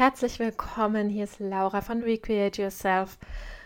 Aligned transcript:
herzlich 0.00 0.38
willkommen. 0.38 1.10
Hier 1.10 1.24
ist 1.24 1.40
Laura 1.40 1.82
von 1.82 2.00
Recreate 2.00 2.62
Yourself 2.62 3.18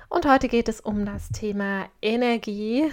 und 0.08 0.26
heute 0.26 0.48
geht 0.48 0.68
es 0.68 0.80
um 0.80 1.06
das 1.06 1.28
Thema 1.28 1.86
Energie 2.02 2.90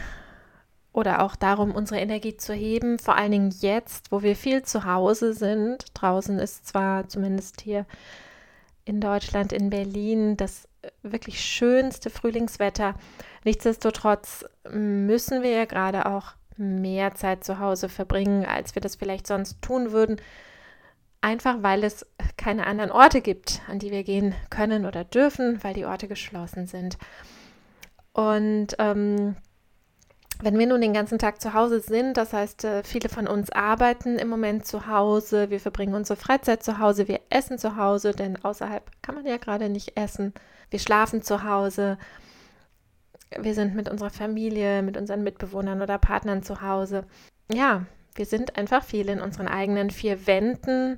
oder 0.94 1.24
auch 1.24 1.36
darum, 1.36 1.72
unsere 1.72 2.00
Energie 2.00 2.38
zu 2.38 2.54
heben, 2.54 3.00
vor 3.00 3.16
allen 3.16 3.32
Dingen 3.32 3.56
jetzt, 3.60 4.12
wo 4.12 4.22
wir 4.22 4.36
viel 4.36 4.62
zu 4.62 4.86
Hause 4.86 5.34
sind. 5.34 5.86
Draußen 5.96 6.38
ist 6.38 6.68
zwar 6.68 7.10
zumindest 7.10 7.62
hier 7.62 7.88
in 8.86 9.02
Deutschland, 9.02 9.54
in 9.54 9.72
Berlin, 9.72 10.38
das 10.38 10.68
wirklich 11.02 11.42
schönste 11.42 12.12
Frühlingswetter. 12.12 12.94
Nichtsdestotrotz 13.44 14.46
müssen 14.70 15.42
wir 15.42 15.50
ja 15.50 15.66
gerade 15.66 16.06
auch 16.06 16.34
mehr 16.58 17.16
Zeit 17.16 17.44
zu 17.44 17.58
Hause 17.58 17.90
verbringen, 17.90 18.46
als 18.46 18.76
wir 18.76 18.84
das 18.84 18.98
vielleicht 18.98 19.26
sonst 19.26 19.64
tun 19.64 19.92
würden 19.92 20.18
einfach 21.22 21.58
weil 21.62 21.84
es 21.84 22.06
keine 22.38 22.66
anderen 22.66 22.92
Orte 22.92 23.22
gibt, 23.22 23.62
an 23.68 23.80
die 23.80 23.92
wir 23.92 24.04
gehen 24.04 24.34
können 24.50 24.86
oder 24.86 25.04
dürfen, 25.04 25.64
weil 25.64 25.74
die 25.74 25.86
Orte 25.86 26.08
geschlossen 26.08 26.68
sind. 26.68 26.98
Und 28.14 28.76
ähm, 28.80 29.36
wenn 30.42 30.58
wir 30.58 30.66
nun 30.66 30.82
den 30.82 30.94
ganzen 30.94 31.20
Tag 31.20 31.40
zu 31.40 31.54
Hause 31.54 31.80
sind, 31.80 32.18
das 32.18 32.34
heißt, 32.34 32.64
äh, 32.66 32.84
viele 32.84 33.10
von 33.10 33.28
uns 33.28 33.52
arbeiten 33.52 34.18
im 34.18 34.28
Moment 34.28 34.66
zu 34.66 34.88
Hause, 34.88 35.52
wir 35.52 35.60
verbringen 35.60 35.94
unsere 35.94 36.18
Freizeit 36.18 36.64
zu 36.64 36.80
Hause, 36.80 37.08
wir 37.08 37.22
essen 37.30 37.60
zu 37.60 37.76
Hause, 37.78 38.12
denn 38.12 38.44
außerhalb 38.44 38.84
kann 39.04 39.16
man 39.16 39.26
ja 39.28 39.38
gerade 39.38 39.70
nicht 39.70 39.98
essen, 39.98 40.34
wir 40.72 40.80
schlafen 40.80 41.22
zu 41.22 41.44
Hause, 41.44 41.98
wir 43.40 43.54
sind 43.54 43.76
mit 43.76 43.88
unserer 43.88 44.10
Familie, 44.10 44.82
mit 44.82 44.98
unseren 44.98 45.24
Mitbewohnern 45.24 45.82
oder 45.82 45.98
Partnern 45.98 46.44
zu 46.44 46.62
Hause. 46.62 47.06
Ja, 47.52 47.86
wir 48.16 48.26
sind 48.26 48.58
einfach 48.58 48.84
viel 48.84 49.10
in 49.10 49.22
unseren 49.22 49.48
eigenen 49.48 49.90
vier 49.90 50.28
Wänden 50.28 50.98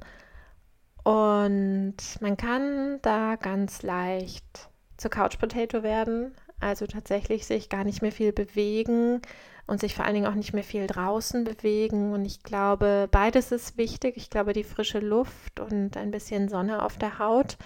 und 1.04 1.96
man 2.22 2.38
kann 2.38 3.00
da 3.02 3.36
ganz 3.36 3.84
leicht 3.84 4.70
zur 4.98 5.12
Couch 5.12 5.38
Potato 5.38 5.84
werden, 5.84 6.34
also 6.60 6.88
tatsächlich 6.88 7.46
sich 7.46 7.70
gar 7.70 7.84
nicht 7.84 8.02
mehr 8.02 8.12
viel 8.12 8.32
bewegen 8.32 9.22
und 9.68 9.80
sich 9.80 9.96
vor 9.96 10.06
allen 10.06 10.16
Dingen 10.16 10.28
auch 10.28 10.36
nicht 10.36 10.54
mehr 10.54 10.64
viel 10.64 10.88
draußen 10.88 11.44
bewegen. 11.44 12.14
Und 12.14 12.26
ich 12.26 12.44
glaube, 12.44 13.08
beides 13.12 13.52
ist 13.52 13.78
wichtig. 13.78 14.18
Ich 14.18 14.30
glaube, 14.30 14.54
die 14.54 14.64
frische 14.64 15.00
Luft 15.00 15.60
und 15.60 15.98
ein 15.98 16.12
bisschen 16.12 16.50
Sonne 16.50 16.84
auf 16.84 16.98
der 16.98 17.20
Haut 17.20 17.58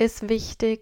ist 0.00 0.30
wichtig, 0.30 0.80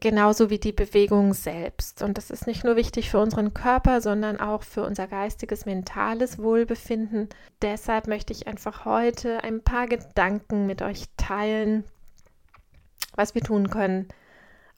genauso 0.00 0.50
wie 0.50 0.58
die 0.58 0.72
Bewegung 0.72 1.34
selbst. 1.34 2.02
Und 2.02 2.18
das 2.18 2.30
ist 2.30 2.48
nicht 2.48 2.64
nur 2.64 2.74
wichtig 2.74 3.10
für 3.10 3.20
unseren 3.20 3.54
Körper, 3.54 4.00
sondern 4.00 4.40
auch 4.40 4.64
für 4.64 4.82
unser 4.82 5.06
geistiges, 5.06 5.66
mentales 5.66 6.40
Wohlbefinden. 6.40 7.28
Deshalb 7.62 8.08
möchte 8.08 8.32
ich 8.32 8.48
einfach 8.48 8.84
heute 8.84 9.44
ein 9.44 9.62
paar 9.62 9.86
Gedanken 9.86 10.66
mit 10.66 10.82
euch 10.82 11.04
teilen, 11.16 11.84
was 13.14 13.36
wir 13.36 13.42
tun 13.42 13.70
können, 13.70 14.08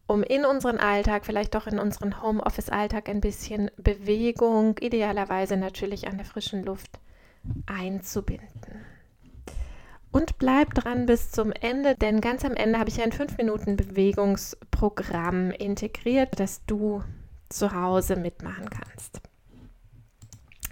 um 0.06 0.22
in 0.22 0.44
unseren 0.44 0.78
Alltag, 0.78 1.24
vielleicht 1.24 1.56
auch 1.56 1.66
in 1.66 1.78
unseren 1.78 2.22
Homeoffice-Alltag 2.22 3.08
ein 3.08 3.22
bisschen 3.22 3.70
Bewegung, 3.78 4.76
idealerweise 4.80 5.56
natürlich 5.56 6.08
an 6.08 6.18
der 6.18 6.26
frischen 6.26 6.62
Luft, 6.62 7.00
einzubinden. 7.64 8.84
Und 10.18 10.38
bleib 10.38 10.74
dran 10.74 11.06
bis 11.06 11.30
zum 11.30 11.52
Ende, 11.52 11.94
denn 11.94 12.20
ganz 12.20 12.44
am 12.44 12.54
Ende 12.54 12.80
habe 12.80 12.90
ich 12.90 13.00
ein 13.00 13.12
5-Minuten-Bewegungsprogramm 13.12 15.52
integriert, 15.52 16.40
das 16.40 16.64
du 16.66 17.04
zu 17.48 17.72
Hause 17.72 18.16
mitmachen 18.16 18.68
kannst. 18.68 19.20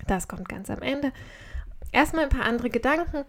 Das 0.08 0.26
kommt 0.26 0.48
ganz 0.48 0.68
am 0.68 0.82
Ende. 0.82 1.12
Erstmal 1.92 2.24
ein 2.24 2.30
paar 2.30 2.44
andere 2.44 2.70
Gedanken. 2.70 3.24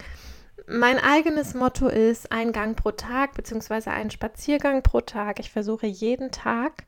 Mein 0.66 0.98
eigenes 0.98 1.54
Motto 1.54 1.86
ist 1.86 2.32
ein 2.32 2.50
Gang 2.50 2.76
pro 2.76 2.90
Tag 2.90 3.34
bzw. 3.34 3.90
ein 3.90 4.10
Spaziergang 4.10 4.82
pro 4.82 5.00
Tag. 5.00 5.38
Ich 5.38 5.52
versuche 5.52 5.86
jeden 5.86 6.32
Tag 6.32 6.82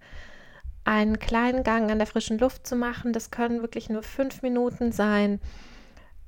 einen 0.83 1.20
kleinen 1.20 1.62
Gang 1.62 1.92
an 1.92 1.98
der 1.98 2.09
frischen 2.09 2.41
Luft 2.41 2.67
zu 2.67 2.75
machen. 2.75 3.12
Das 3.12 3.31
können 3.31 3.62
wirklich 3.62 3.91
nur 3.91 4.03
fünf 4.03 4.42
Minuten 4.42 4.91
sein 4.91 5.38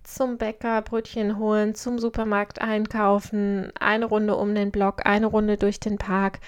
zum 0.05 0.39
Bäcker 0.39 0.83
Brötchen 0.83 1.39
holen, 1.39 1.75
zum 1.75 1.99
Supermarkt 1.99 2.61
einkaufen, 2.61 3.73
eine 3.79 4.07
Runde 4.07 4.37
um 4.37 4.55
den 4.55 4.71
Block, 4.71 5.07
eine 5.07 5.27
Runde 5.27 5.57
durch 5.57 5.81
den 5.81 5.99
Park. 5.99 6.41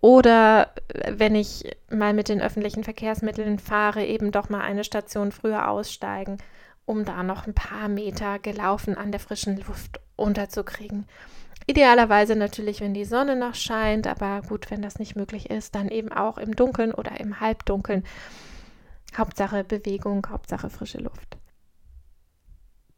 Oder 0.00 0.70
wenn 1.08 1.34
ich 1.34 1.76
mal 1.90 2.12
mit 2.12 2.28
den 2.28 2.40
öffentlichen 2.40 2.84
Verkehrsmitteln 2.84 3.58
fahre, 3.58 4.04
eben 4.04 4.30
doch 4.30 4.48
mal 4.48 4.60
eine 4.60 4.84
Station 4.84 5.32
früher 5.32 5.68
aussteigen, 5.68 6.38
um 6.84 7.04
da 7.04 7.22
noch 7.22 7.46
ein 7.46 7.54
paar 7.54 7.88
Meter 7.88 8.38
gelaufen 8.38 8.96
an 8.96 9.10
der 9.10 9.20
frischen 9.20 9.56
Luft 9.56 10.00
unterzukriegen. 10.16 11.06
Idealerweise 11.66 12.36
natürlich, 12.36 12.80
wenn 12.80 12.94
die 12.94 13.04
Sonne 13.04 13.34
noch 13.34 13.56
scheint, 13.56 14.06
aber 14.06 14.42
gut, 14.42 14.70
wenn 14.70 14.82
das 14.82 15.00
nicht 15.00 15.16
möglich 15.16 15.50
ist, 15.50 15.74
dann 15.74 15.88
eben 15.88 16.12
auch 16.12 16.38
im 16.38 16.54
Dunkeln 16.54 16.94
oder 16.94 17.18
im 17.18 17.40
Halbdunkeln. 17.40 18.04
Hauptsache 19.16 19.64
Bewegung, 19.64 20.26
Hauptsache 20.30 20.70
frische 20.70 20.98
Luft. 20.98 21.36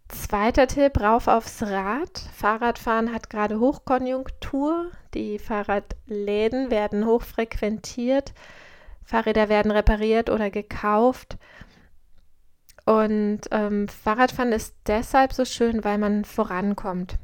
Zweiter 0.08 0.66
Tipp, 0.66 1.00
rauf 1.00 1.28
aufs 1.28 1.62
Rad. 1.62 2.18
Fahrradfahren 2.34 3.12
hat 3.12 3.28
gerade 3.28 3.60
Hochkonjunktur. 3.60 4.90
Die 5.12 5.38
Fahrradläden 5.38 6.70
werden 6.70 7.04
hochfrequentiert. 7.04 8.32
Fahrräder 9.04 9.50
werden 9.50 9.70
repariert 9.70 10.30
oder 10.30 10.50
gekauft. 10.50 11.36
Und 12.86 13.40
ähm, 13.50 13.86
Fahrradfahren 13.86 14.52
ist 14.52 14.74
deshalb 14.86 15.34
so 15.34 15.44
schön, 15.44 15.84
weil 15.84 15.98
man 15.98 16.24
vorankommt, 16.24 17.16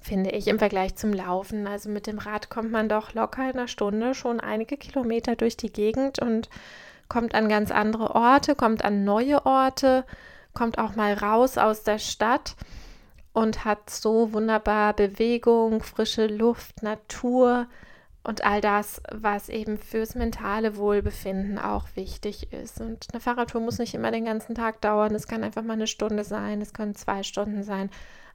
finde 0.00 0.30
ich, 0.30 0.48
im 0.48 0.58
Vergleich 0.58 0.96
zum 0.96 1.12
Laufen. 1.12 1.68
Also 1.68 1.90
mit 1.90 2.08
dem 2.08 2.18
Rad 2.18 2.50
kommt 2.50 2.72
man 2.72 2.88
doch 2.88 3.14
locker 3.14 3.44
in 3.44 3.56
einer 3.56 3.68
Stunde 3.68 4.14
schon 4.14 4.40
einige 4.40 4.76
Kilometer 4.76 5.36
durch 5.36 5.56
die 5.56 5.72
Gegend 5.72 6.20
und 6.20 6.48
kommt 7.08 7.36
an 7.36 7.48
ganz 7.48 7.70
andere 7.70 8.16
Orte, 8.16 8.56
kommt 8.56 8.84
an 8.84 9.04
neue 9.04 9.46
Orte 9.46 10.04
kommt 10.58 10.78
auch 10.78 10.96
mal 10.96 11.14
raus 11.14 11.56
aus 11.56 11.84
der 11.84 12.00
Stadt 12.00 12.56
und 13.32 13.64
hat 13.64 13.90
so 13.90 14.32
wunderbar 14.32 14.92
Bewegung, 14.92 15.84
frische 15.84 16.26
Luft, 16.26 16.82
Natur 16.82 17.68
und 18.24 18.44
all 18.44 18.60
das, 18.60 19.00
was 19.12 19.48
eben 19.48 19.78
fürs 19.78 20.16
mentale 20.16 20.76
Wohlbefinden 20.76 21.58
auch 21.58 21.86
wichtig 21.94 22.52
ist. 22.52 22.80
Und 22.80 23.06
eine 23.12 23.20
Fahrradtour 23.20 23.60
muss 23.60 23.78
nicht 23.78 23.94
immer 23.94 24.10
den 24.10 24.24
ganzen 24.24 24.56
Tag 24.56 24.80
dauern. 24.80 25.14
Es 25.14 25.28
kann 25.28 25.44
einfach 25.44 25.62
mal 25.62 25.74
eine 25.74 25.86
Stunde 25.86 26.24
sein, 26.24 26.60
es 26.60 26.74
können 26.74 26.96
zwei 26.96 27.22
Stunden 27.22 27.62
sein. 27.62 27.88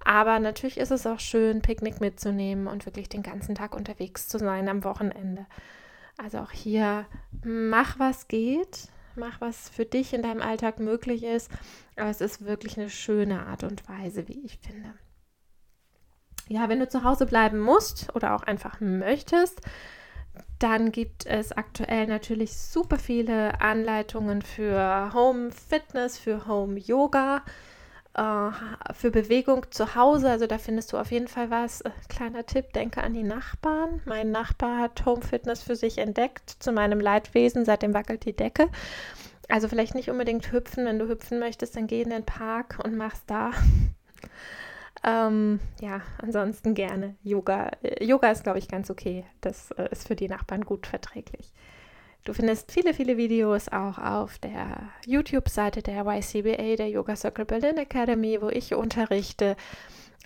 Aber 0.06 0.40
natürlich 0.40 0.78
ist 0.78 0.92
es 0.92 1.06
auch 1.06 1.20
schön, 1.20 1.62
Picknick 1.62 2.00
mitzunehmen 2.00 2.68
und 2.68 2.86
wirklich 2.86 3.10
den 3.10 3.24
ganzen 3.24 3.56
Tag 3.56 3.76
unterwegs 3.76 4.30
zu 4.30 4.40
sein 4.40 4.70
am 4.70 4.86
Wochenende. 4.86 5.46
Also 6.18 6.38
auch 6.38 6.52
hier, 6.52 7.06
mach 7.44 8.00
was 8.00 8.30
geht, 8.30 8.88
mach 9.16 9.42
was 9.42 9.70
für 9.70 9.86
dich 9.86 10.14
in 10.14 10.22
deinem 10.22 10.42
Alltag 10.42 10.80
möglich 10.80 11.24
ist. 11.24 11.50
Aber 11.96 12.10
es 12.10 12.22
ist 12.22 12.46
wirklich 12.46 12.78
eine 12.78 12.90
schöne 12.90 13.46
Art 13.46 13.64
und 13.64 13.88
Weise, 13.88 14.28
wie 14.28 14.46
ich 14.46 14.60
finde. 14.60 14.94
Ja, 16.48 16.70
wenn 16.70 16.80
du 16.80 16.90
zu 16.90 17.04
Hause 17.04 17.26
bleiben 17.26 17.60
musst 17.60 18.14
oder 18.16 18.36
auch 18.36 18.44
einfach 18.44 18.80
möchtest, 18.82 19.62
dann 20.60 20.92
gibt 20.92 21.26
es 21.26 21.52
aktuell 21.52 22.08
natürlich 22.08 22.56
super 22.58 22.98
viele 22.98 23.62
Anleitungen 23.62 24.42
für 24.42 25.12
Home 25.14 25.52
Fitness, 25.52 26.18
für 26.18 26.48
Home 26.48 26.80
Yoga, 26.80 27.44
äh, 28.16 28.52
für 28.94 29.12
Bewegung 29.12 29.66
zu 29.72 29.96
Hause. 29.96 30.30
Also 30.30 30.48
da 30.48 30.58
findest 30.58 30.94
du 30.94 30.98
auf 30.98 31.12
jeden 31.12 31.28
Fall 31.28 31.50
was. 31.50 31.82
Äh, 31.82 31.92
kleiner 32.10 32.46
Tipp, 32.46 32.74
denke 32.74 33.04
an 33.04 33.14
die 33.14 33.24
Nachbarn. 33.24 34.02
Mein 34.06 34.32
Nachbar 34.32 34.80
hat 34.80 35.06
Home 35.06 35.22
Fitness 35.22 35.64
für 35.64 35.76
sich 35.76 35.98
entdeckt, 35.98 36.50
zu 36.60 36.72
meinem 36.72 37.00
Leidwesen, 37.00 37.66
seitdem 37.66 37.94
wackelt 37.94 38.26
die 38.26 38.36
Decke. 38.36 38.70
Also 39.50 39.68
vielleicht 39.68 39.96
nicht 39.96 40.10
unbedingt 40.10 40.52
hüpfen. 40.52 40.86
Wenn 40.86 41.00
du 41.00 41.08
hüpfen 41.08 41.40
möchtest, 41.40 41.76
dann 41.76 41.88
geh 41.88 42.02
in 42.02 42.12
den 42.12 42.26
Park 42.26 42.80
und 42.84 42.96
mach's 42.96 43.26
da. 43.26 43.52
ähm, 45.04 45.60
ja, 45.82 46.02
ansonsten 46.22 46.76
gerne 46.76 47.16
Yoga. 47.24 47.72
Äh, 47.82 48.06
Yoga 48.06 48.32
ist, 48.32 48.44
glaube 48.44 48.60
ich, 48.60 48.68
ganz 48.68 48.92
okay. 48.92 49.26
Das 49.42 49.72
ist 49.92 50.08
für 50.08 50.16
die 50.16 50.28
Nachbarn 50.30 50.66
gut 50.66 50.88
verträglich. 50.88 51.52
Du 52.24 52.34
findest 52.34 52.72
viele, 52.72 52.94
viele 52.94 53.18
Videos 53.18 53.68
auch 53.68 53.98
auf 53.98 54.38
der 54.40 54.90
YouTube-Seite 55.06 55.82
der 55.82 56.06
YCBA, 56.06 56.78
der 56.78 56.90
Yoga 56.90 57.18
Circle 57.18 57.44
Berlin 57.44 57.78
Academy, 57.78 58.42
wo 58.42 58.48
ich 58.48 58.74
unterrichte. 58.74 59.58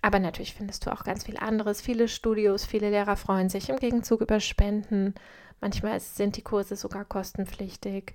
Aber 0.03 0.19
natürlich 0.19 0.53
findest 0.53 0.85
du 0.85 0.93
auch 0.93 1.03
ganz 1.03 1.25
viel 1.25 1.37
anderes. 1.37 1.81
Viele 1.81 2.07
Studios, 2.07 2.65
viele 2.65 2.91
Lehrer 2.91 3.15
freuen 3.15 3.49
sich 3.49 3.69
im 3.69 3.77
Gegenzug 3.77 4.21
über 4.21 4.39
Spenden. 4.39 5.15
Manchmal 5.59 5.99
sind 5.99 6.37
die 6.37 6.43
Kurse 6.43 6.75
sogar 6.75 7.03
kostenpflichtig. 7.03 8.13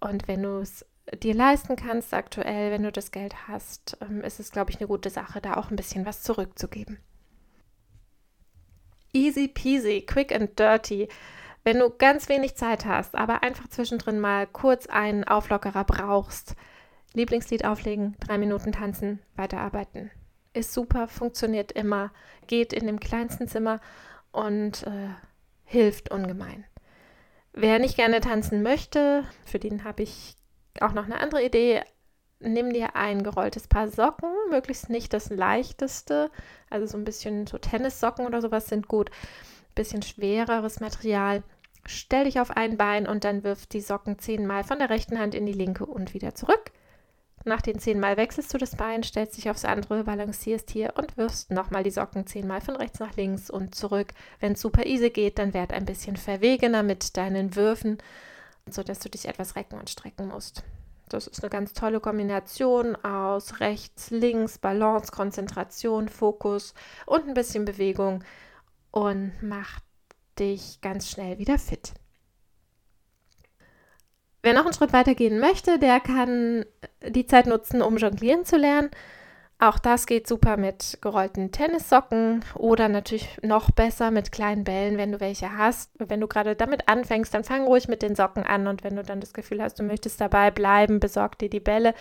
Und 0.00 0.26
wenn 0.26 0.42
du 0.42 0.60
es 0.60 0.86
dir 1.22 1.34
leisten 1.34 1.76
kannst 1.76 2.14
aktuell, 2.14 2.70
wenn 2.70 2.84
du 2.84 2.92
das 2.92 3.10
Geld 3.10 3.48
hast, 3.48 3.98
ähm, 4.00 4.22
ist 4.22 4.40
es, 4.40 4.50
glaube 4.50 4.70
ich, 4.70 4.78
eine 4.78 4.88
gute 4.88 5.10
Sache, 5.10 5.42
da 5.42 5.58
auch 5.58 5.70
ein 5.70 5.76
bisschen 5.76 6.06
was 6.06 6.22
zurückzugeben. 6.22 6.98
Easy 9.12 9.48
peasy, 9.48 10.02
quick 10.06 10.32
and 10.34 10.58
dirty. 10.58 11.08
Wenn 11.62 11.78
du 11.78 11.90
ganz 11.90 12.28
wenig 12.28 12.56
Zeit 12.56 12.86
hast, 12.86 13.14
aber 13.14 13.42
einfach 13.42 13.68
zwischendrin 13.68 14.18
mal 14.18 14.46
kurz 14.46 14.86
einen 14.86 15.24
Auflockerer 15.24 15.84
brauchst, 15.84 16.54
Lieblingslied 17.12 17.64
auflegen, 17.64 18.16
drei 18.20 18.38
Minuten 18.38 18.72
tanzen, 18.72 19.20
weiterarbeiten. 19.36 20.10
Ist 20.52 20.72
super, 20.72 21.08
funktioniert 21.08 21.72
immer, 21.72 22.12
geht 22.46 22.72
in 22.72 22.86
dem 22.86 23.00
kleinsten 23.00 23.46
Zimmer 23.48 23.80
und 24.32 24.84
äh, 24.86 25.08
hilft 25.64 26.10
ungemein. 26.10 26.64
Wer 27.52 27.78
nicht 27.78 27.96
gerne 27.96 28.20
tanzen 28.20 28.62
möchte, 28.62 29.24
für 29.44 29.58
den 29.58 29.84
habe 29.84 30.02
ich 30.02 30.36
auch 30.80 30.92
noch 30.92 31.04
eine 31.04 31.20
andere 31.20 31.44
Idee. 31.44 31.82
Nimm 32.38 32.72
dir 32.72 32.96
ein 32.96 33.22
gerolltes 33.22 33.66
Paar 33.66 33.88
Socken, 33.88 34.30
möglichst 34.48 34.88
nicht 34.88 35.12
das 35.12 35.30
leichteste, 35.30 36.30
also 36.70 36.86
so 36.86 36.96
ein 36.96 37.04
bisschen 37.04 37.46
so 37.46 37.58
Tennissocken 37.58 38.24
oder 38.24 38.40
sowas 38.40 38.66
sind 38.66 38.88
gut. 38.88 39.10
Bisschen 39.74 40.02
schwereres 40.02 40.80
Material. 40.80 41.42
Stell 41.86 42.24
dich 42.24 42.40
auf 42.40 42.50
ein 42.50 42.76
Bein 42.76 43.06
und 43.06 43.24
dann 43.24 43.42
wirf 43.42 43.66
die 43.66 43.80
Socken 43.80 44.18
zehnmal 44.18 44.64
von 44.64 44.78
der 44.78 44.90
rechten 44.90 45.18
Hand 45.18 45.34
in 45.34 45.46
die 45.46 45.52
linke 45.52 45.86
und 45.86 46.14
wieder 46.14 46.34
zurück. 46.34 46.70
Nach 47.44 47.62
den 47.62 47.78
zehnmal 47.78 48.18
wechselst 48.18 48.52
du 48.52 48.58
das 48.58 48.76
Bein, 48.76 49.02
stellst 49.02 49.38
dich 49.38 49.48
aufs 49.48 49.64
andere, 49.64 50.04
balancierst 50.04 50.70
hier 50.70 50.92
und 50.96 51.16
wirfst 51.16 51.50
nochmal 51.50 51.82
die 51.82 51.90
Socken 51.90 52.26
zehnmal 52.26 52.60
von 52.60 52.76
rechts 52.76 53.00
nach 53.00 53.16
links 53.16 53.48
und 53.48 53.74
zurück. 53.74 54.08
Wenn 54.40 54.52
es 54.52 54.60
super 54.60 54.84
easy 54.84 55.08
geht, 55.08 55.38
dann 55.38 55.54
werd 55.54 55.72
ein 55.72 55.86
bisschen 55.86 56.16
verwegener 56.16 56.82
mit 56.82 57.16
deinen 57.16 57.56
Würfen, 57.56 57.96
sodass 58.68 58.98
du 58.98 59.08
dich 59.08 59.26
etwas 59.26 59.56
recken 59.56 59.78
und 59.78 59.88
strecken 59.88 60.28
musst. 60.28 60.64
Das 61.08 61.26
ist 61.26 61.42
eine 61.42 61.50
ganz 61.50 61.72
tolle 61.72 61.98
Kombination 61.98 62.94
aus 62.96 63.58
rechts, 63.60 64.10
links, 64.10 64.58
Balance, 64.58 65.10
Konzentration, 65.10 66.08
Fokus 66.08 66.74
und 67.06 67.26
ein 67.26 67.34
bisschen 67.34 67.64
Bewegung 67.64 68.22
und 68.90 69.32
macht 69.42 69.82
dich 70.38 70.80
ganz 70.80 71.10
schnell 71.10 71.38
wieder 71.38 71.58
fit. 71.58 71.92
Wer 74.42 74.54
noch 74.54 74.64
einen 74.64 74.72
Schritt 74.72 74.92
weiter 74.92 75.14
gehen 75.14 75.38
möchte, 75.38 75.78
der 75.78 76.00
kann 76.00 76.64
die 77.06 77.26
Zeit 77.26 77.46
nutzen, 77.46 77.82
um 77.82 77.98
jonglieren 77.98 78.44
zu 78.44 78.56
lernen. 78.56 78.90
Auch 79.58 79.78
das 79.78 80.06
geht 80.06 80.26
super 80.26 80.56
mit 80.56 80.96
gerollten 81.02 81.52
Tennissocken 81.52 82.42
oder 82.54 82.88
natürlich 82.88 83.28
noch 83.42 83.70
besser 83.70 84.10
mit 84.10 84.32
kleinen 84.32 84.64
Bällen, 84.64 84.96
wenn 84.96 85.12
du 85.12 85.20
welche 85.20 85.54
hast. 85.58 85.90
Wenn 85.98 86.22
du 86.22 86.28
gerade 86.28 86.56
damit 86.56 86.88
anfängst, 86.88 87.34
dann 87.34 87.44
fang 87.44 87.64
ruhig 87.64 87.86
mit 87.86 88.00
den 88.00 88.16
Socken 88.16 88.42
an 88.42 88.66
und 88.66 88.82
wenn 88.82 88.96
du 88.96 89.02
dann 89.02 89.20
das 89.20 89.34
Gefühl 89.34 89.62
hast, 89.62 89.78
du 89.78 89.82
möchtest 89.82 90.18
dabei 90.18 90.50
bleiben, 90.50 90.98
besorg 90.98 91.38
dir 91.38 91.50
die 91.50 91.60
Bälle. 91.60 91.92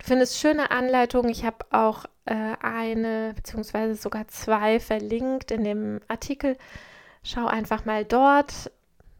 Du 0.00 0.06
findest 0.06 0.38
schöne 0.38 0.72
Anleitungen. 0.72 1.30
Ich 1.30 1.44
habe 1.44 1.64
auch 1.70 2.06
äh, 2.30 2.56
eine 2.60 3.32
beziehungsweise 3.34 3.96
sogar 3.96 4.28
zwei 4.28 4.78
verlinkt 4.78 5.50
in 5.50 5.64
dem 5.64 6.00
Artikel. 6.06 6.56
Schau 7.24 7.46
einfach 7.46 7.84
mal 7.84 8.04
dort. 8.04 8.70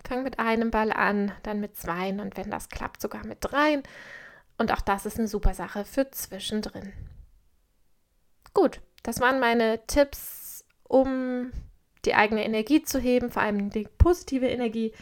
Fang 0.06 0.22
mit 0.22 0.38
einem 0.38 0.70
Ball 0.70 0.92
an, 0.92 1.32
dann 1.42 1.60
mit 1.60 1.76
zweien 1.76 2.20
und 2.20 2.36
wenn 2.36 2.50
das 2.50 2.68
klappt, 2.68 3.02
sogar 3.02 3.26
mit 3.26 3.38
dreien. 3.40 3.82
Und 4.58 4.72
auch 4.72 4.80
das 4.80 5.06
ist 5.06 5.18
eine 5.18 5.28
super 5.28 5.54
Sache 5.54 5.84
für 5.84 6.10
zwischendrin. 6.10 6.92
Gut, 8.54 8.80
das 9.02 9.20
waren 9.20 9.40
meine 9.40 9.86
Tipps, 9.86 10.64
um 10.84 11.50
die 12.04 12.14
eigene 12.14 12.44
Energie 12.44 12.82
zu 12.82 12.98
heben, 12.98 13.30
vor 13.30 13.42
allem 13.42 13.70
die 13.70 13.88
positive 13.98 14.48
Energie, 14.48 14.92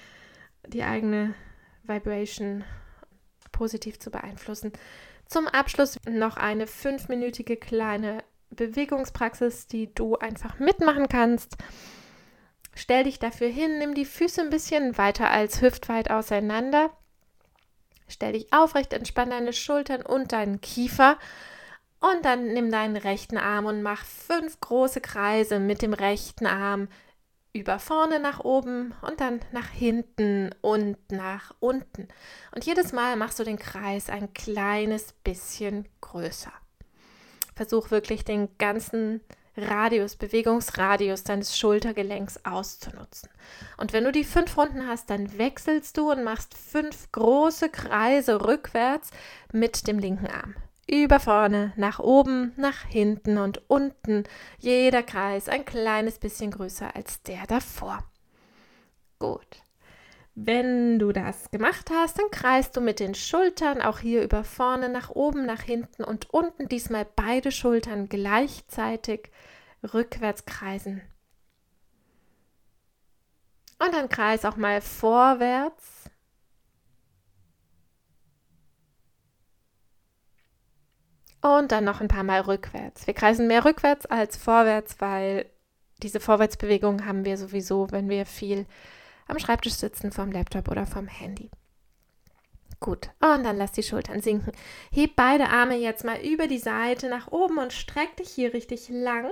die 0.67 0.83
eigene 0.83 1.35
Vibration 1.85 2.65
positiv 3.53 3.99
zu 3.99 4.11
beeinflussen. 4.11 4.73
Zum 5.29 5.47
Abschluss 5.47 5.99
noch 6.09 6.39
eine 6.39 6.67
fünfminütige 6.67 7.57
kleine 7.57 8.25
Bewegungspraxis, 8.51 9.67
die 9.67 9.95
du 9.95 10.17
einfach 10.17 10.59
mitmachen 10.59 11.09
kannst. 11.09 11.57
Stell 12.75 13.05
dich 13.05 13.19
dafür 13.19 13.49
hin, 13.49 13.79
nimm 13.79 13.95
die 13.95 14.07
Füße 14.07 14.41
ein 14.41 14.51
bisschen 14.51 14.97
weiter 14.97 15.31
als 15.31 15.61
hüftweit 15.61 16.11
auseinander. 16.11 16.91
Stell 18.09 18.33
dich 18.33 18.53
aufrecht, 18.53 18.95
entspann 18.95 19.31
deine 19.31 19.53
Schultern 19.53 20.01
und 20.01 20.33
deinen 20.33 20.63
Kiefer. 20.63 21.19
Und 22.01 22.25
dann 22.25 22.53
nimm 22.55 22.71
deinen 22.71 22.97
rechten 22.97 23.37
Arm 23.37 23.67
und 23.67 23.83
mach 23.83 24.05
fünf 24.05 24.61
große 24.61 25.01
Kreise 25.01 25.59
mit 25.59 25.83
dem 25.83 25.93
rechten 25.93 26.47
Arm 26.47 26.89
über 27.59 27.79
vorne 27.79 28.21
nach 28.21 28.41
oben 28.41 28.95
und 29.03 29.21
dann 29.21 29.41
nach 29.53 29.69
hinten 29.69 30.55
und 30.61 30.97
nach 31.11 31.55
unten. 31.61 32.09
Und 32.55 32.65
jedes 32.65 32.93
Mal 32.93 33.17
machst 33.17 33.39
du 33.39 33.45
den 33.45 33.59
Kreis 33.59 34.09
ein 34.09 34.33
kleines 34.35 35.13
bisschen 35.25 35.89
größer. 36.01 36.53
Versuch 37.55 37.91
wirklich 37.91 38.25
den 38.25 38.57
ganzen 38.59 39.21
Radius, 39.57 40.17
Bewegungsradius 40.17 41.25
deines 41.25 41.59
Schultergelenks 41.59 42.45
auszunutzen. 42.45 43.29
Und 43.77 43.93
wenn 43.93 44.05
du 44.05 44.13
die 44.13 44.25
fünf 44.25 44.57
Runden 44.57 44.87
hast, 44.87 45.11
dann 45.11 45.37
wechselst 45.37 45.97
du 45.97 46.13
und 46.13 46.23
machst 46.23 46.55
fünf 46.55 47.11
große 47.13 47.69
Kreise 47.69 48.47
rückwärts 48.47 49.11
mit 49.53 49.87
dem 49.89 49.99
linken 49.99 50.29
Arm. 50.29 50.55
Über 50.91 51.21
vorne, 51.21 51.75
nach 51.77 51.99
oben, 51.99 52.53
nach 52.57 52.85
hinten 52.85 53.37
und 53.37 53.69
unten. 53.69 54.25
Jeder 54.59 55.03
Kreis 55.03 55.49
ein 55.49 55.67
kleines 55.67 56.19
bisschen 56.19 56.51
größer 56.51 56.97
als 56.97 57.23
der 57.23 57.47
davor. 57.47 58.05
Gut. 59.19 59.63
Wenn 60.35 60.99
du 60.99 61.13
das 61.13 61.51
gemacht 61.51 61.91
hast, 61.93 62.19
dann 62.19 62.31
kreist 62.31 62.77
du 62.77 62.81
mit 62.81 63.01
den 63.01 63.15
Schultern 63.15 63.83
auch 63.83 63.99
hier 63.99 64.23
über 64.23 64.45
vorne, 64.45 64.89
nach 64.89 65.11
oben, 65.11 65.45
nach 65.45 65.63
hinten 65.63 66.05
und 66.05 66.31
unten. 66.31 66.69
Diesmal 66.69 67.07
beide 67.17 67.51
Schultern 67.51 68.09
gleichzeitig 68.09 69.31
rückwärts 69.93 70.47
kreisen. 70.47 71.03
Und 73.79 73.93
dann 73.93 74.09
kreis 74.09 74.45
auch 74.45 74.57
mal 74.57 74.81
vorwärts. 74.81 75.98
Und 81.41 81.71
dann 81.71 81.85
noch 81.85 82.01
ein 82.01 82.09
paar 82.09 82.25
Mal 82.25 82.41
rückwärts. 82.41 83.07
Wir 83.07 83.15
kreisen 83.15 83.47
mehr 83.47 83.65
rückwärts 83.65 84.07
als 84.07 84.37
vorwärts, 84.37 84.97
weil 84.99 85.47
diese 86.03 86.21
Vorwärtsbewegung 86.21 87.07
haben 87.07 87.25
wir 87.25 87.37
sowieso, 87.37 87.91
wenn 87.91 88.09
wir 88.09 88.27
viel 88.27 88.67
am 89.27 89.39
Schreibtisch 89.39 89.75
sitzen, 89.75 90.11
vom 90.11 90.33
Laptop 90.33 90.69
oder 90.69 90.87
vom 90.87 91.07
Handy. 91.07 91.51
Gut, 92.81 93.11
und 93.21 93.43
dann 93.43 93.57
lass 93.57 93.73
die 93.73 93.83
Schultern 93.83 94.21
sinken. 94.21 94.53
Heb 94.93 95.17
beide 95.17 95.49
Arme 95.49 95.77
jetzt 95.77 96.05
mal 96.05 96.21
über 96.21 96.47
die 96.47 96.59
Seite 96.59 97.09
nach 97.09 97.29
oben 97.29 97.59
und 97.59 97.73
streck 97.73 98.17
dich 98.17 98.29
hier 98.29 98.55
richtig 98.55 98.89
lang. 98.89 99.31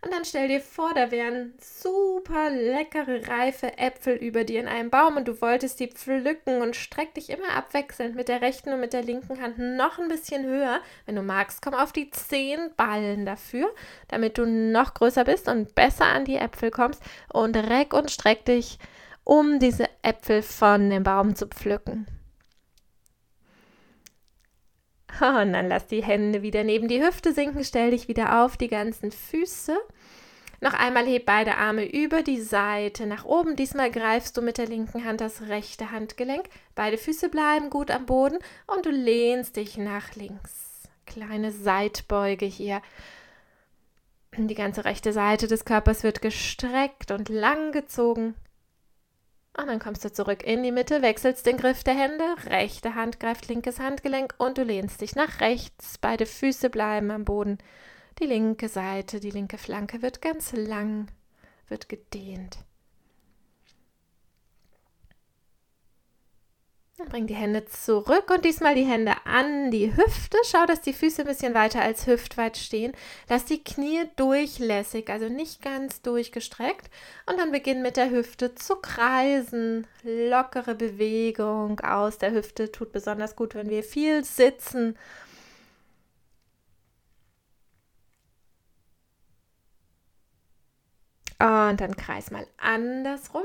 Und 0.00 0.12
dann 0.12 0.24
stell 0.24 0.46
dir 0.46 0.60
vor, 0.60 0.94
da 0.94 1.10
wären 1.10 1.54
super 1.60 2.50
leckere, 2.50 3.26
reife 3.26 3.76
Äpfel 3.78 4.14
über 4.14 4.44
dir 4.44 4.60
in 4.60 4.68
einem 4.68 4.90
Baum 4.90 5.16
und 5.16 5.26
du 5.26 5.40
wolltest 5.40 5.80
die 5.80 5.88
pflücken 5.88 6.62
und 6.62 6.76
streck 6.76 7.14
dich 7.14 7.30
immer 7.30 7.50
abwechselnd 7.56 8.14
mit 8.14 8.28
der 8.28 8.40
rechten 8.40 8.72
und 8.72 8.80
mit 8.80 8.92
der 8.92 9.02
linken 9.02 9.42
Hand 9.42 9.58
noch 9.58 9.98
ein 9.98 10.08
bisschen 10.08 10.44
höher. 10.44 10.80
Wenn 11.06 11.16
du 11.16 11.22
magst, 11.22 11.62
komm 11.62 11.74
auf 11.74 11.92
die 11.92 12.10
zehn 12.10 12.70
Ballen 12.76 13.26
dafür, 13.26 13.74
damit 14.06 14.38
du 14.38 14.46
noch 14.46 14.94
größer 14.94 15.24
bist 15.24 15.48
und 15.48 15.74
besser 15.74 16.04
an 16.04 16.24
die 16.24 16.36
Äpfel 16.36 16.70
kommst 16.70 17.02
und 17.32 17.56
reck 17.56 17.92
und 17.92 18.12
streck 18.12 18.44
dich 18.44 18.78
um 19.24 19.58
diese 19.58 19.84
Äpfel 20.02 20.42
von 20.42 20.90
dem 20.90 21.02
Baum 21.02 21.34
zu 21.34 21.48
pflücken. 21.48 22.06
Und 25.20 25.52
dann 25.52 25.68
lass 25.68 25.86
die 25.86 26.02
Hände 26.02 26.42
wieder 26.42 26.64
neben 26.64 26.88
die 26.88 27.02
Hüfte 27.02 27.32
sinken, 27.32 27.64
stell 27.64 27.90
dich 27.90 28.08
wieder 28.08 28.44
auf 28.44 28.56
die 28.56 28.68
ganzen 28.68 29.10
Füße. 29.10 29.76
Noch 30.60 30.74
einmal 30.74 31.06
heb 31.06 31.24
beide 31.24 31.56
Arme 31.56 31.84
über 31.88 32.22
die 32.22 32.40
Seite 32.40 33.06
nach 33.06 33.24
oben. 33.24 33.54
Diesmal 33.54 33.90
greifst 33.92 34.36
du 34.36 34.42
mit 34.42 34.58
der 34.58 34.66
linken 34.66 35.04
Hand 35.04 35.20
das 35.20 35.42
rechte 35.42 35.92
Handgelenk. 35.92 36.48
Beide 36.74 36.98
Füße 36.98 37.28
bleiben 37.28 37.70
gut 37.70 37.92
am 37.92 38.06
Boden 38.06 38.38
und 38.66 38.84
du 38.84 38.90
lehnst 38.90 39.56
dich 39.56 39.76
nach 39.76 40.16
links. 40.16 40.88
Kleine 41.06 41.52
Seitbeuge 41.52 42.46
hier. 42.46 42.82
Die 44.36 44.54
ganze 44.54 44.84
rechte 44.84 45.12
Seite 45.12 45.46
des 45.46 45.64
Körpers 45.64 46.02
wird 46.02 46.22
gestreckt 46.22 47.12
und 47.12 47.28
lang 47.28 47.72
gezogen. 47.72 48.34
Und 49.58 49.66
dann 49.66 49.80
kommst 49.80 50.04
du 50.04 50.12
zurück 50.12 50.44
in 50.44 50.62
die 50.62 50.70
Mitte, 50.70 51.02
wechselst 51.02 51.44
den 51.44 51.56
Griff 51.56 51.82
der 51.82 51.94
Hände, 51.94 52.24
rechte 52.46 52.94
Hand 52.94 53.18
greift 53.18 53.48
linkes 53.48 53.80
Handgelenk 53.80 54.34
und 54.38 54.56
du 54.56 54.62
lehnst 54.62 55.00
dich 55.00 55.16
nach 55.16 55.40
rechts. 55.40 55.98
Beide 55.98 56.26
Füße 56.26 56.70
bleiben 56.70 57.10
am 57.10 57.24
Boden. 57.24 57.58
Die 58.20 58.26
linke 58.26 58.68
Seite, 58.68 59.18
die 59.18 59.32
linke 59.32 59.58
Flanke 59.58 60.00
wird 60.00 60.22
ganz 60.22 60.52
lang, 60.52 61.08
wird 61.66 61.88
gedehnt. 61.88 62.58
Bring 67.04 67.26
die 67.26 67.34
Hände 67.34 67.64
zurück 67.64 68.30
und 68.30 68.44
diesmal 68.44 68.74
die 68.74 68.84
Hände 68.84 69.12
an 69.24 69.70
die 69.70 69.94
Hüfte. 69.96 70.36
Schau, 70.44 70.66
dass 70.66 70.80
die 70.80 70.92
Füße 70.92 71.22
ein 71.22 71.28
bisschen 71.28 71.54
weiter 71.54 71.80
als 71.80 72.06
hüftweit 72.06 72.56
stehen. 72.56 72.92
Lass 73.28 73.44
die 73.44 73.62
Knie 73.62 74.08
durchlässig, 74.16 75.08
also 75.08 75.28
nicht 75.28 75.62
ganz 75.62 76.02
durchgestreckt. 76.02 76.90
Und 77.26 77.38
dann 77.38 77.52
beginn 77.52 77.82
mit 77.82 77.96
der 77.96 78.10
Hüfte 78.10 78.54
zu 78.54 78.76
kreisen. 78.76 79.86
Lockere 80.02 80.74
Bewegung 80.74 81.80
aus 81.80 82.18
der 82.18 82.32
Hüfte 82.32 82.72
tut 82.72 82.92
besonders 82.92 83.36
gut, 83.36 83.54
wenn 83.54 83.70
wir 83.70 83.84
viel 83.84 84.24
sitzen. 84.24 84.98
Und 91.40 91.80
dann 91.80 91.96
kreis 91.96 92.30
mal 92.32 92.46
andersrum. 92.56 93.44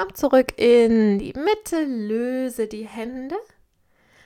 Komm 0.00 0.14
zurück 0.14 0.54
in 0.56 1.18
die 1.18 1.34
Mitte, 1.34 1.84
löse 1.84 2.66
die 2.66 2.86
Hände 2.86 3.36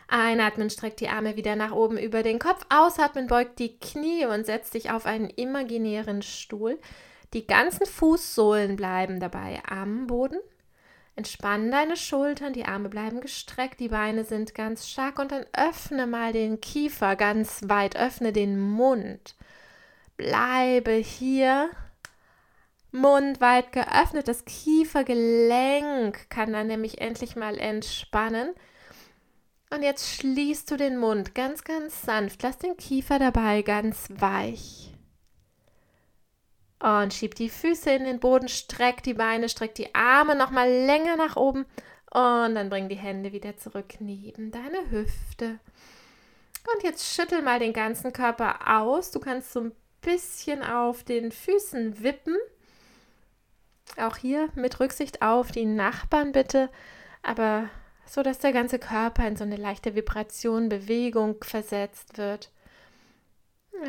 Einatmen, 0.07 0.71
streck 0.71 0.97
die 0.99 1.09
Arme 1.09 1.35
wieder 1.35 1.57
nach 1.57 1.73
oben 1.73 1.99
über 1.99 2.23
den 2.23 2.38
Kopf. 2.38 2.64
Ausatmen, 2.69 3.26
beug 3.26 3.57
die 3.57 3.76
Knie 3.81 4.25
und 4.25 4.47
setz 4.47 4.71
dich 4.71 4.93
auf 4.93 5.04
einen 5.04 5.31
imaginären 5.31 6.23
Stuhl. 6.23 6.78
Die 7.33 7.45
ganzen 7.45 7.87
Fußsohlen 7.87 8.76
bleiben 8.76 9.19
dabei 9.19 9.62
am 9.69 10.07
Boden. 10.07 10.38
Entspann 11.16 11.73
deine 11.73 11.97
Schultern, 11.97 12.52
die 12.52 12.66
Arme 12.66 12.88
bleiben 12.88 13.21
gestreckt, 13.21 13.81
die 13.81 13.88
Beine 13.88 14.23
sind 14.23 14.54
ganz 14.54 14.88
stark 14.88 15.19
und 15.19 15.33
dann 15.33 15.45
öffne 15.54 16.07
mal 16.07 16.33
den 16.33 16.61
Kiefer 16.61 17.16
ganz 17.16 17.62
weit, 17.66 17.97
öffne 17.97 18.33
den 18.33 18.61
Mund. 18.61 19.35
Bleibe 20.16 20.93
hier, 20.93 21.69
Mund 22.95 23.41
weit 23.41 23.73
geöffnet, 23.73 24.29
das 24.29 24.45
Kiefergelenk 24.45 26.31
kann 26.31 26.53
dann 26.53 26.69
nämlich 26.69 27.01
endlich 27.01 27.35
mal 27.35 27.59
entspannen. 27.59 28.55
Und 29.71 29.83
jetzt 29.83 30.15
schließt 30.15 30.71
du 30.71 30.77
den 30.77 30.99
Mund 30.99 31.35
ganz, 31.35 31.65
ganz 31.65 32.03
sanft, 32.03 32.43
lass 32.45 32.59
den 32.59 32.77
Kiefer 32.77 33.19
dabei 33.19 33.63
ganz 33.63 34.07
weich. 34.11 34.93
Und 36.79 37.13
schieb 37.13 37.35
die 37.35 37.49
Füße 37.49 37.91
in 37.91 38.05
den 38.05 38.21
Boden, 38.21 38.47
streck 38.47 39.03
die 39.03 39.15
Beine, 39.15 39.49
streck 39.49 39.75
die 39.75 39.93
Arme 39.95 40.37
nochmal 40.37 40.71
länger 40.71 41.17
nach 41.17 41.35
oben. 41.35 41.67
Und 42.13 42.55
dann 42.55 42.71
bring 42.71 42.89
die 42.89 42.95
Hände 42.95 43.33
wieder 43.33 43.57
zurück 43.57 43.95
neben 43.99 44.53
deine 44.53 44.91
Hüfte. 44.91 45.59
Und 46.73 46.85
jetzt 46.85 47.13
schüttel 47.13 47.43
mal 47.43 47.59
den 47.59 47.73
ganzen 47.73 48.13
Körper 48.13 48.79
aus. 48.79 49.11
Du 49.11 49.19
kannst 49.19 49.53
so 49.53 49.61
ein 49.61 49.73
bisschen 50.01 50.63
auf 50.63 51.03
den 51.03 51.33
Füßen 51.33 52.03
wippen. 52.05 52.37
Auch 53.97 54.17
hier 54.17 54.49
mit 54.55 54.81
Rücksicht 54.81 55.23
auf 55.23 55.53
die 55.53 55.64
Nachbarn 55.64 56.33
bitte, 56.33 56.71
aber 57.23 57.69
so 58.07 58.23
dass 58.23 58.38
der 58.38 58.53
ganze 58.53 58.79
Körper 58.79 59.26
in 59.26 59.37
so 59.37 59.45
eine 59.45 59.57
leichte 59.57 59.95
Vibration, 59.95 60.69
Bewegung 60.69 61.43
versetzt 61.43 62.19
wird. 62.19 62.50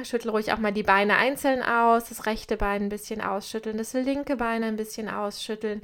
Schüttel 0.04 0.32
ruhig 0.32 0.52
auch 0.52 0.58
mal 0.58 0.72
die 0.72 0.84
Beine 0.84 1.18
einzeln 1.18 1.62
aus, 1.62 2.10
das 2.10 2.25
rechte 2.25 2.58
Bein 2.58 2.84
ein 2.84 2.90
bisschen 2.90 3.22
ausschütteln, 3.22 3.78
das 3.78 3.94
linke 3.94 4.36
Bein 4.36 4.64
ein 4.64 4.78
bisschen 4.78 5.10
ausschütteln 5.10 5.82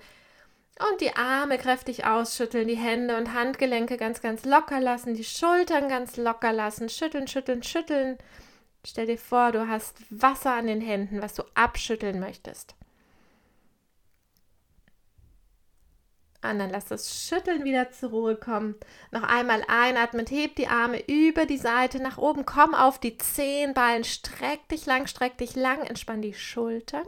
und 0.90 1.02
die 1.02 1.16
Arme 1.16 1.58
kräftig 1.58 2.06
ausschütteln, 2.06 2.68
die 2.68 2.78
Hände 2.78 3.18
und 3.18 3.34
Handgelenke 3.34 3.98
ganz, 3.98 4.22
ganz 4.22 4.46
locker 4.46 4.80
lassen, 4.80 5.14
die 5.14 5.24
Schultern 5.24 5.90
ganz 5.90 6.18
locker 6.18 6.54
lassen, 6.54 6.90
schütteln, 6.90 7.28
schütteln, 7.28 7.64
schütteln. 7.64 8.18
Stell 8.86 9.06
dir 9.06 9.18
vor, 9.18 9.52
du 9.52 9.68
hast 9.68 9.98
Wasser 10.10 10.54
an 10.54 10.68
den 10.68 10.82
Händen, 10.82 11.22
was 11.22 11.36
du 11.36 11.44
abschütteln 11.54 12.20
möchtest. 12.20 12.76
Und 16.44 16.58
dann 16.58 16.72
lass 16.72 16.86
das 16.86 17.24
Schütteln 17.24 17.64
wieder 17.64 17.92
zur 17.92 18.10
Ruhe 18.10 18.36
kommen. 18.36 18.76
Noch 19.12 19.24
einmal 19.24 19.64
einatmen, 19.68 20.26
heb 20.26 20.56
die 20.56 20.68
Arme 20.68 21.04
über 21.08 21.46
die 21.46 21.60
Seite 21.60 22.02
nach 22.02 22.18
oben, 22.18 22.46
komm 22.46 22.74
auf 22.74 23.00
die 23.00 23.18
Zehenballen, 23.18 24.04
streck 24.04 24.68
dich 24.70 24.88
lang, 24.88 25.06
streck 25.06 25.38
dich 25.38 25.56
lang, 25.56 25.84
entspann 25.84 26.22
die 26.22 26.34
Schultern. 26.34 27.06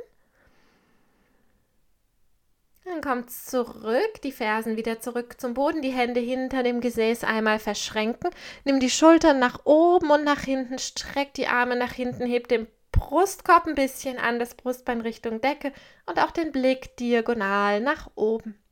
Dann 2.86 3.02
komm 3.02 3.28
zurück, 3.28 4.22
die 4.24 4.34
Fersen 4.34 4.78
wieder 4.78 5.00
zurück 5.00 5.40
zum 5.40 5.56
Boden, 5.56 5.82
die 5.82 5.90
Hände 5.90 6.20
hinter 6.20 6.62
dem 6.62 6.80
Gesäß 6.80 7.24
einmal 7.24 7.58
verschränken. 7.58 8.30
Nimm 8.66 8.80
die 8.80 8.90
Schultern 8.90 9.40
nach 9.40 9.66
oben 9.66 10.12
und 10.12 10.26
nach 10.26 10.42
hinten, 10.42 10.78
streck 10.78 11.34
die 11.34 11.48
Arme 11.48 11.76
nach 11.76 11.94
hinten, 11.94 12.28
heb 12.28 12.50
den 12.50 12.68
Brustkorb 12.92 13.66
ein 13.66 13.76
bisschen 13.76 14.20
an, 14.20 14.38
das 14.38 14.54
Brustbein 14.54 15.02
Richtung 15.02 15.42
Decke 15.42 15.72
und 16.06 16.20
auch 16.20 16.32
den 16.32 16.52
Blick 16.52 16.96
diagonal 16.98 17.80
nach 17.80 18.12
oben 18.16 18.63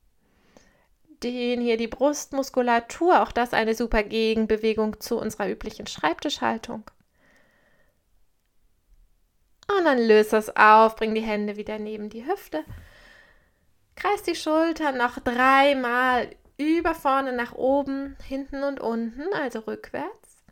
den 1.24 1.62
hier 1.62 1.78
die 1.78 1.88
Brustmuskulatur, 1.88 3.22
auch 3.22 3.32
das 3.32 3.54
eine 3.54 3.76
super 3.76 4.04
Gegenbewegung 4.04 5.00
zu 5.00 5.18
unserer 5.20 5.50
üblichen 5.50 5.88
Schreibtischhaltung. 5.88 6.84
Und 9.78 9.86
dann 9.86 10.00
löse 10.00 10.38
es 10.38 10.56
auf, 10.56 10.96
bring 10.96 11.16
die 11.16 11.22
Hände 11.22 11.56
wieder 11.56 11.80
neben 11.80 12.10
die 12.10 12.26
Hüfte. 12.26 12.64
Kreis 13.96 14.24
die 14.24 14.36
Schultern 14.36 14.98
noch 14.98 15.20
dreimal 15.20 16.30
über 16.58 16.94
vorne 16.94 17.34
nach 17.34 17.54
oben, 17.54 18.18
hinten 18.28 18.64
und 18.64 18.80
unten, 18.80 19.34
also 19.34 19.60
rückwärts. 19.60 20.44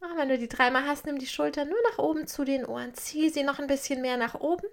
Und 0.00 0.16
wenn 0.16 0.28
du 0.28 0.38
die 0.38 0.48
dreimal 0.48 0.86
hast, 0.86 1.06
nimm 1.06 1.18
die 1.18 1.26
Schultern 1.26 1.68
nur 1.68 1.78
nach 1.90 1.98
oben 1.98 2.26
zu 2.26 2.44
den 2.44 2.64
Ohren, 2.64 2.94
zieh 2.94 3.28
sie 3.28 3.42
noch 3.42 3.58
ein 3.58 3.66
bisschen 3.66 4.00
mehr 4.02 4.16
nach 4.16 4.34
oben 4.34 4.66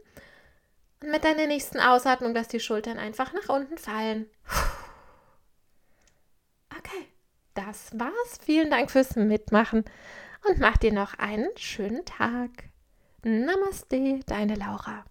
mit 1.03 1.23
deiner 1.23 1.47
nächsten 1.47 1.79
Ausatmung 1.79 2.33
lass 2.33 2.47
die 2.47 2.59
Schultern 2.59 2.97
einfach 2.97 3.33
nach 3.33 3.49
unten 3.49 3.77
fallen. 3.77 4.27
Okay, 6.77 7.07
das 7.53 7.91
war's. 7.93 8.39
Vielen 8.43 8.69
Dank 8.69 8.91
fürs 8.91 9.15
Mitmachen 9.15 9.85
und 10.47 10.59
mach 10.59 10.77
dir 10.77 10.93
noch 10.93 11.15
einen 11.15 11.49
schönen 11.57 12.05
Tag. 12.05 12.49
Namaste, 13.23 14.19
deine 14.25 14.55
Laura. 14.55 15.05